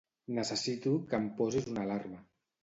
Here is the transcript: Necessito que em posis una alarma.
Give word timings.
Necessito 0.37 0.93
que 1.11 1.19
em 1.19 1.27
posis 1.43 1.69
una 1.75 1.85
alarma. 1.87 2.19